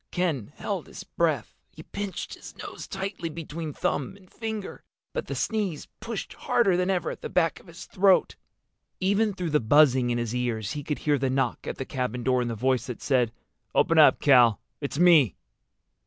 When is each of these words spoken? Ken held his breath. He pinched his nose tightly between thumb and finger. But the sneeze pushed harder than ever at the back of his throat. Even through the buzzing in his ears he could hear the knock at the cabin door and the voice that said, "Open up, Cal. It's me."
Ken 0.09 0.51
held 0.55 0.87
his 0.87 1.03
breath. 1.03 1.53
He 1.69 1.83
pinched 1.83 2.33
his 2.33 2.57
nose 2.57 2.87
tightly 2.87 3.29
between 3.29 3.71
thumb 3.71 4.17
and 4.17 4.31
finger. 4.33 4.81
But 5.13 5.27
the 5.27 5.35
sneeze 5.35 5.87
pushed 5.99 6.33
harder 6.33 6.75
than 6.75 6.89
ever 6.89 7.11
at 7.11 7.21
the 7.21 7.29
back 7.29 7.59
of 7.59 7.67
his 7.67 7.85
throat. 7.85 8.35
Even 8.99 9.31
through 9.35 9.51
the 9.51 9.59
buzzing 9.59 10.09
in 10.09 10.17
his 10.17 10.33
ears 10.33 10.71
he 10.71 10.83
could 10.83 10.97
hear 11.05 11.19
the 11.19 11.29
knock 11.29 11.67
at 11.67 11.77
the 11.77 11.85
cabin 11.85 12.23
door 12.23 12.41
and 12.41 12.49
the 12.49 12.55
voice 12.55 12.87
that 12.87 12.99
said, 12.99 13.31
"Open 13.75 13.99
up, 13.99 14.19
Cal. 14.19 14.59
It's 14.79 14.97
me." 14.97 15.35